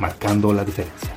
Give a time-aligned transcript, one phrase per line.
[0.00, 1.14] Marcando la Diferencia.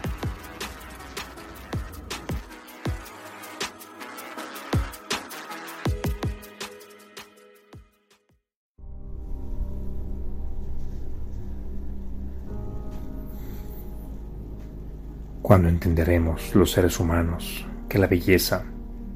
[15.41, 18.65] Cuando entenderemos los seres humanos que la belleza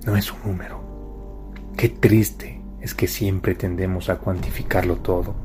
[0.06, 5.36] no es un número, qué triste es que siempre tendemos a cuantificarlo todo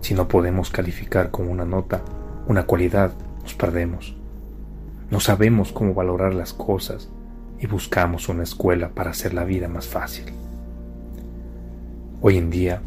[0.00, 2.02] si no podemos calificar con una nota,
[2.48, 3.12] una cualidad,
[3.44, 4.16] nos perdemos.
[5.10, 7.08] No sabemos cómo valorar las cosas
[7.60, 10.24] y buscamos una escuela para hacer la vida más fácil.
[12.20, 12.80] Hoy en día,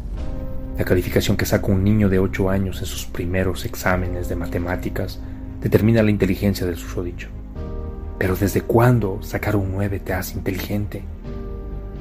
[0.76, 5.20] la calificación que saca un niño de 8 años en sus primeros exámenes de matemáticas
[5.62, 7.28] determina la inteligencia del susodicho.
[8.18, 11.02] Pero ¿desde cuándo sacar un 9 te hace inteligente?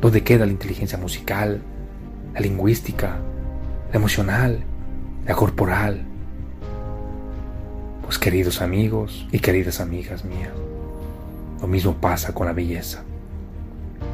[0.02, 1.61] ¿Dónde queda la inteligencia musical,
[2.33, 3.17] la lingüística,
[3.91, 4.63] la emocional
[5.28, 6.05] la corporal.
[8.08, 10.53] Pues queridos amigos y queridas amigas mías,
[11.59, 13.03] lo mismo pasa con la belleza.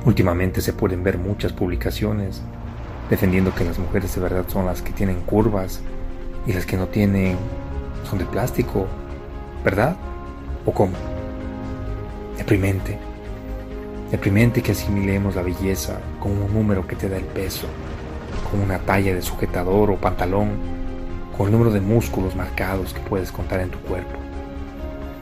[0.04, 2.42] Últimamente se pueden ver muchas publicaciones
[3.12, 5.80] defendiendo que las mujeres de verdad son las que tienen curvas
[6.48, 7.38] y las que no tienen
[8.10, 8.88] son de plástico,
[9.64, 9.96] ¿verdad?
[10.66, 10.94] ¿O cómo?
[12.36, 12.98] Deprimente.
[14.10, 17.68] Deprimente que asimilemos la belleza como un número que te da el peso,
[18.50, 20.83] como una talla de sujetador o pantalón
[21.38, 24.18] con el número de músculos marcados que puedes contar en tu cuerpo.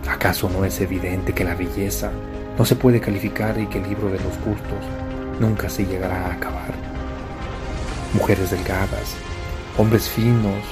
[0.10, 2.12] ¿Acaso no es evidente que la belleza
[2.58, 4.84] no se puede calificar y que el libro de los gustos
[5.40, 6.74] nunca se llegará a acabar?
[8.14, 9.16] Mujeres delgadas,
[9.78, 10.64] hombres finos,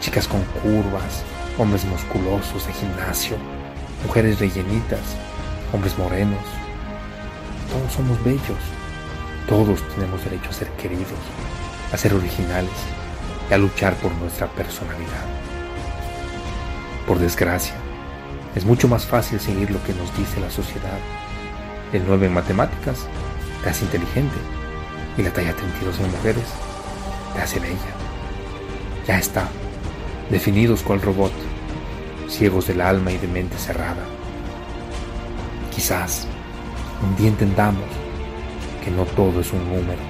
[0.00, 1.22] chicas con curvas,
[1.58, 3.36] hombres musculosos de gimnasio,
[4.04, 5.16] mujeres rellenitas,
[5.72, 6.44] hombres morenos.
[7.72, 8.62] Todos somos bellos,
[9.48, 11.08] todos tenemos derecho a ser queridos,
[11.90, 13.03] a ser originales
[13.50, 15.24] y a luchar por nuestra personalidad.
[17.06, 17.74] Por desgracia,
[18.54, 20.98] es mucho más fácil seguir lo que nos dice la sociedad.
[21.92, 23.06] El 9 en matemáticas
[23.62, 24.36] te hace inteligente
[25.18, 26.44] y la talla 32 en mujeres
[27.34, 27.76] te hace bella.
[29.06, 29.48] Ya está,
[30.30, 31.32] definidos cual robot,
[32.28, 34.04] ciegos del alma y de mente cerrada.
[35.74, 36.26] Quizás
[37.02, 37.84] un día entendamos
[38.82, 40.00] que no todo es un número,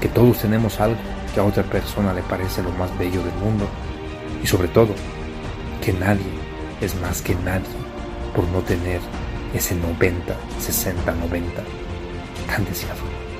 [0.00, 0.98] que todos tenemos algo
[1.32, 3.66] que a otra persona le parece lo más bello del mundo
[4.42, 4.94] y sobre todo
[5.82, 6.32] que nadie
[6.80, 7.66] es más que nadie
[8.34, 9.00] por no tener
[9.54, 11.62] ese 90, 60, 90
[12.46, 13.31] tan deseado.